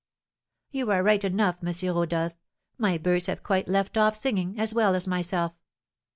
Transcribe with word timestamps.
"You 0.71 0.89
are 0.89 1.03
right 1.03 1.23
enough, 1.23 1.57
M. 1.63 1.73
Rodolph, 1.95 2.33
my 2.79 2.97
birds 2.97 3.27
have 3.27 3.43
quite 3.43 3.67
left 3.67 3.97
off 3.97 4.15
singing, 4.15 4.59
as 4.59 4.73
well 4.73 4.95
as 4.95 5.05
myself. 5.05 5.53